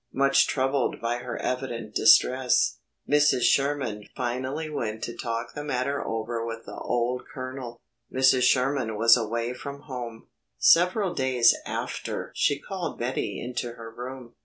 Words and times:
Much 0.13 0.47
troubled 0.47 0.99
by 0.99 1.17
her 1.19 1.37
evident 1.37 1.93
distress, 1.93 2.79
Mrs. 3.07 3.43
Sherman 3.43 4.07
finally 4.15 4.67
went 4.67 5.03
to 5.03 5.15
talk 5.15 5.53
the 5.53 5.63
matter 5.63 6.03
over 6.03 6.43
with 6.43 6.65
the 6.65 6.73
old 6.73 7.21
Colonel. 7.31 7.79
Mr. 8.11 8.41
Sherman 8.41 8.97
was 8.97 9.15
away 9.15 9.53
from 9.53 9.81
home. 9.81 10.27
Several 10.57 11.13
days 11.13 11.55
after 11.67 12.31
she 12.33 12.57
called 12.59 12.97
Betty 12.97 13.39
into 13.39 13.73
her 13.73 13.91
room. 13.95 14.33